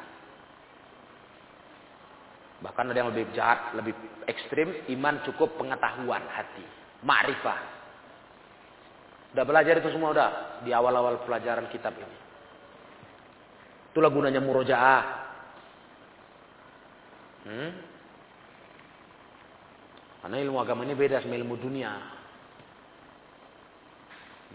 [2.64, 3.92] Bahkan ada yang lebih jahat, lebih
[4.24, 6.64] ekstrim, iman cukup pengetahuan hati,
[7.04, 7.60] ma'rifah.
[9.36, 10.30] Udah belajar itu semua udah
[10.64, 12.18] di awal-awal pelajaran kitab ini.
[13.92, 15.02] Itulah gunanya murojaah.
[17.44, 17.70] Hmm?
[20.24, 21.92] Karena ilmu agama ini beda sama ilmu dunia.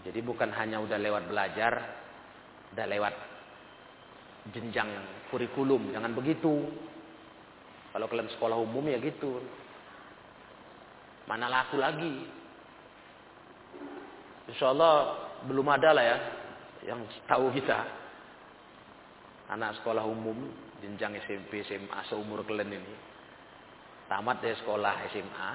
[0.02, 1.99] Jadi bukan hanya udah lewat belajar,
[2.74, 3.14] udah lewat
[4.54, 4.88] jenjang
[5.28, 6.66] kurikulum, jangan begitu.
[7.90, 9.42] Kalau kalian sekolah umum ya gitu.
[11.26, 12.14] Mana laku lagi.
[14.50, 14.94] Insya Allah
[15.46, 16.18] belum ada lah ya
[16.86, 17.78] yang tahu kita.
[19.50, 20.38] Anak sekolah umum
[20.78, 22.94] jenjang SMP, SMA seumur kalian ini.
[24.06, 25.50] Tamat dari sekolah SMA.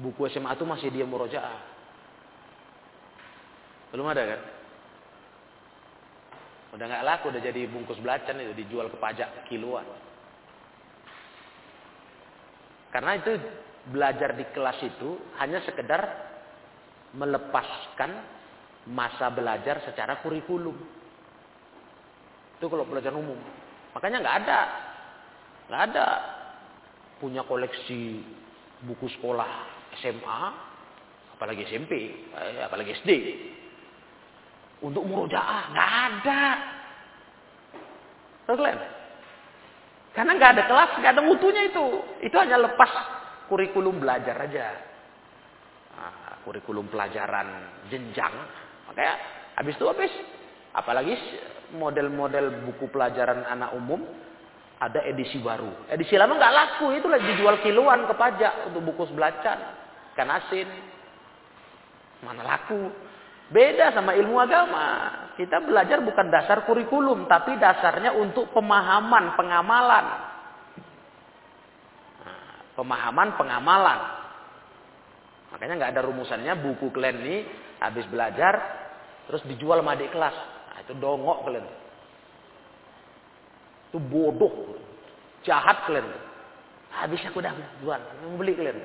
[0.00, 1.56] Buku SMA itu masih dia murojaah.
[3.92, 4.40] Belum ada kan?
[6.76, 9.88] Udah nggak laku, udah jadi bungkus belacan itu dijual ke pajak kiloan.
[12.92, 13.32] Karena itu
[13.88, 16.04] belajar di kelas itu hanya sekedar
[17.16, 18.12] melepaskan
[18.92, 20.76] masa belajar secara kurikulum.
[22.60, 23.40] Itu kalau belajar umum.
[23.96, 24.60] Makanya nggak ada,
[25.72, 26.06] nggak ada
[27.16, 28.20] punya koleksi
[28.84, 29.48] buku sekolah
[29.96, 30.40] SMA,
[31.40, 31.92] apalagi SMP,
[32.36, 33.10] eh, apalagi SD.
[34.84, 36.42] Untuk murojaah nggak ada.
[38.46, 38.60] Terus
[40.16, 41.86] karena nggak ada kelas, nggak ada mutunya itu.
[42.24, 42.88] Itu hanya lepas
[43.52, 44.66] kurikulum belajar aja.
[45.96, 47.48] Nah, kurikulum pelajaran
[47.92, 48.32] jenjang.
[48.88, 49.14] Makanya
[49.60, 50.12] habis itu habis.
[50.76, 51.16] Apalagi
[51.76, 54.04] model-model buku pelajaran anak umum
[54.76, 55.88] ada edisi baru.
[55.88, 59.58] Edisi lama nggak laku, itu lagi dijual kiloan ke pajak untuk buku sebelacan,
[60.12, 60.68] kan asin.
[62.24, 62.92] Mana laku?
[63.46, 64.86] Beda sama ilmu agama.
[65.38, 70.06] Kita belajar bukan dasar kurikulum, tapi dasarnya untuk pemahaman, pengamalan.
[72.74, 74.00] Pemahaman, pengamalan.
[75.54, 77.36] Makanya nggak ada rumusannya buku kalian ini
[77.80, 78.54] habis belajar
[79.30, 80.36] terus dijual sama adik kelas.
[80.74, 81.66] Nah, itu dongok kalian.
[83.88, 84.76] Itu bodoh.
[85.46, 86.10] Jahat kalian.
[86.96, 88.78] Habis aku dah jual, mau beli kalian.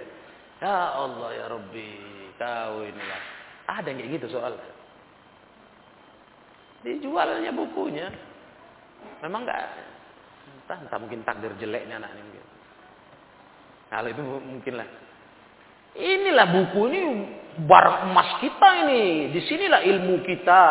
[0.61, 1.89] Ya Allah ya Rabbi,
[2.37, 3.40] kau inilah
[3.79, 4.59] ada yang kayak gitu soal.
[6.83, 8.11] Dijualnya bukunya.
[9.23, 9.61] Memang enggak
[10.65, 12.45] entah, entah mungkin takdir jeleknya anak ini mungkin.
[13.91, 14.89] Kalau itu mungkin lah.
[15.91, 17.01] Inilah buku ini
[17.67, 19.35] barang emas kita ini.
[19.35, 20.61] Di sinilah ilmu kita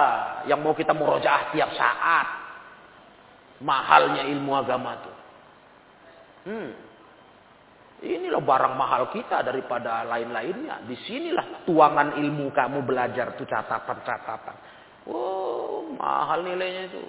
[0.48, 2.28] yang mau kita murojaah tiap saat.
[3.60, 5.16] Mahalnya ilmu agama tuh.
[6.48, 6.70] Hmm.
[8.00, 10.80] Inilah barang mahal kita daripada lain-lainnya.
[10.88, 14.56] Di sinilah tuangan ilmu kamu belajar tuh catatan-catatan.
[15.04, 17.02] Oh, mahal nilainya itu.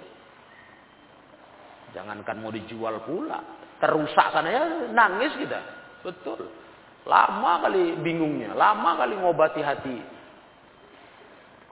[1.96, 3.40] Jangankan mau dijual pula.
[3.80, 5.60] Terusak sana ya nangis kita.
[6.04, 6.44] Betul.
[7.08, 8.52] Lama kali bingungnya.
[8.52, 9.96] Lama kali ngobati hati.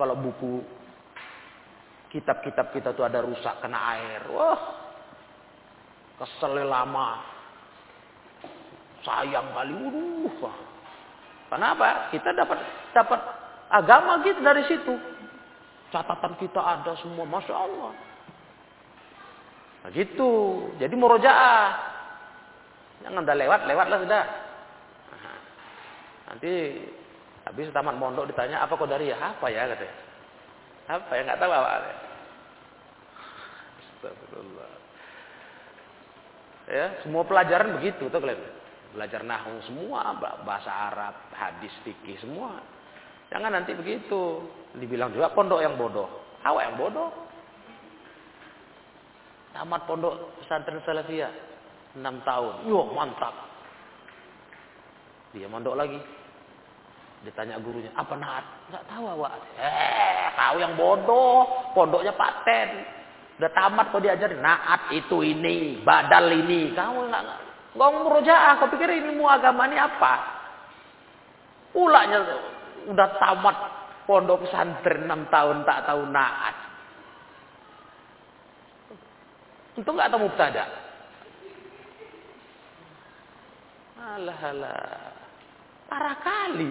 [0.01, 0.65] Kalau buku
[2.09, 4.25] kitab-kitab kita tuh ada rusak kena air.
[4.33, 4.61] Wah.
[6.17, 7.40] Kesel lama
[9.05, 9.73] sayang kali.
[9.75, 10.51] Uduh
[11.51, 12.13] kenapa?
[12.15, 12.59] Kita dapat
[12.95, 13.21] dapat
[13.71, 14.95] agama gitu dari situ.
[15.91, 17.93] Catatan kita ada semua masya Allah.
[19.83, 20.31] Nah gitu.
[20.79, 21.69] Jadi murojaah.
[23.01, 24.25] Jangan udah lewat lewatlah sudah.
[26.31, 26.53] Nanti
[27.43, 29.19] habis tamat mondok ditanya apa kau dari ya?
[29.19, 29.67] Apa ya?
[29.67, 29.95] katanya
[30.91, 31.23] apa ya?
[31.27, 31.71] Nggak tahu apa
[34.01, 34.71] Astagfirullah.
[36.71, 38.60] Ya semua pelajaran begitu tuh kalian
[38.95, 42.59] belajar nahu semua, bahasa Arab, hadis, fikih semua.
[43.31, 44.43] Jangan nanti begitu.
[44.75, 46.07] Dibilang juga pondok yang bodoh.
[46.43, 47.11] Awak yang bodoh.
[49.55, 51.31] Tamat pondok pesantren Salafiyah
[51.99, 52.55] 6 tahun.
[52.71, 53.35] Yo, mantap.
[55.35, 55.99] Dia mondok lagi.
[57.21, 58.45] Ditanya gurunya, apa naat?
[58.71, 59.33] Enggak tahu awak.
[59.59, 61.71] Eh, kau yang bodoh.
[61.75, 62.69] Pondoknya paten.
[63.39, 64.43] Udah tamat kau diajarin.
[64.43, 65.83] Naat itu ini.
[65.83, 66.75] Badal ini.
[66.75, 70.15] Kamu enggak Gak murojaah, kau pikir ilmu agama ini apa?
[71.71, 72.19] Ulanya
[72.91, 73.57] udah tamat
[74.11, 76.57] pondok pesantren 6 tahun tak tahu naat.
[79.79, 80.65] Itu nggak tahu mubtada.
[84.01, 85.15] Alah alah.
[85.87, 86.71] Parah kali.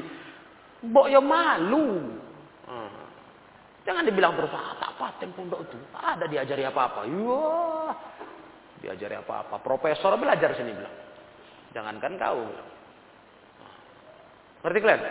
[0.84, 2.12] Mbok ya malu.
[2.68, 2.92] Hmm.
[3.88, 5.80] Jangan dibilang terus, ah, tak paten pondok itu.
[5.96, 7.08] Ada diajari apa-apa.
[7.08, 7.48] Iya.
[8.80, 9.60] Diajari apa-apa.
[9.60, 10.96] Profesor belajar sini bilang.
[11.76, 12.42] Jangankan kau.
[14.66, 15.02] Ngerti kalian?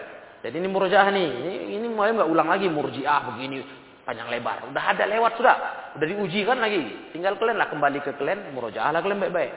[0.44, 1.28] Jadi ini murjiah nih.
[1.28, 3.64] Ini, ini mulai nggak ulang lagi murjiah begini
[4.08, 4.64] panjang lebar.
[4.72, 5.56] Udah ada lewat sudah.
[6.00, 7.12] Udah diuji kan lagi.
[7.12, 9.52] Tinggal kalian lah kembali ke kalian murjiah lah kalian baik-baik.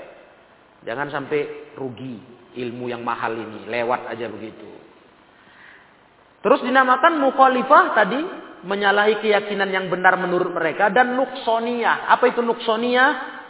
[0.84, 2.20] Jangan sampai rugi
[2.58, 3.64] ilmu yang mahal ini.
[3.70, 4.68] Lewat aja begitu.
[6.42, 8.20] Terus dinamakan mukhalifah tadi
[8.66, 12.10] menyalahi keyakinan yang benar menurut mereka dan nuksoniyah.
[12.10, 13.41] Apa itu nuksoniyah?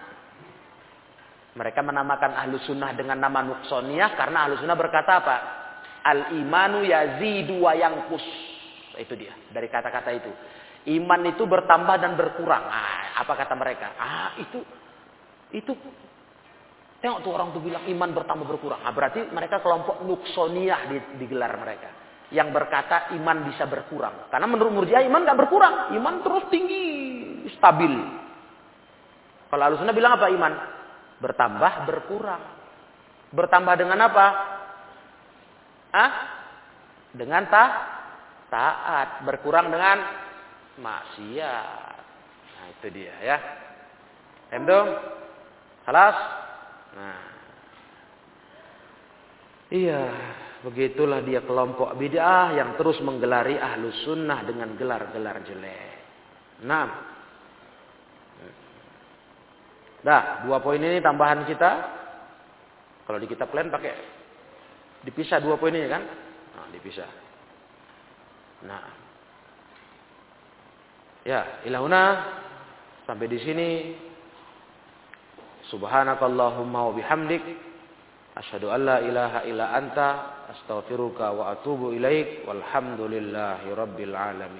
[1.51, 5.35] Mereka menamakan ahlu sunnah dengan nama nuksoniyah karena ahlu sunnah berkata apa?
[6.01, 8.23] Al imanu yazidu wa yangkus.
[8.95, 10.31] Itu dia dari kata-kata itu.
[10.95, 12.63] Iman itu bertambah dan berkurang.
[12.71, 13.93] Ah, apa kata mereka?
[13.99, 14.63] Ah, itu
[15.51, 15.75] itu
[17.03, 18.81] tengok tuh orang tuh bilang iman bertambah berkurang.
[18.87, 21.91] Ah, berarti mereka kelompok nuksoniyah di, digelar mereka.
[22.31, 24.31] Yang berkata iman bisa berkurang.
[24.31, 25.75] Karena menurut Murji'ah iman gak berkurang.
[25.99, 26.83] Iman terus tinggi,
[27.59, 27.91] stabil.
[29.51, 30.53] Kalau Alusuna bilang apa iman?
[31.21, 32.43] Bertambah, berkurang.
[33.31, 34.27] Bertambah dengan apa?
[35.93, 36.11] Ah?
[37.13, 37.63] Dengan ta
[38.49, 39.23] taat.
[39.23, 40.01] Berkurang dengan
[40.81, 41.95] maksiat.
[42.57, 43.37] Nah, itu dia ya.
[44.51, 44.97] Endom?
[45.85, 46.17] Halas?
[46.97, 47.21] Nah.
[49.71, 50.03] Iya,
[50.67, 55.95] begitulah dia kelompok bid'ah yang terus menggelari ahlu sunnah dengan gelar-gelar jelek.
[56.65, 57.11] Nah.
[60.01, 61.71] Dah, dua poin ini tambahan kita.
[63.05, 63.93] Kalau di kitab lain pakai
[65.05, 66.03] dipisah dua poin ini kan?
[66.57, 67.09] Nah, dipisah.
[68.65, 68.83] Nah.
[71.21, 72.01] Ya, ilahuna
[73.05, 73.69] sampai di sini
[75.69, 77.45] subhanakallahumma wa bihamdik
[78.33, 80.09] asyhadu an la ilaha illa anta
[80.49, 84.59] astaghfiruka wa atubu ilaik walhamdulillahi rabbil alamin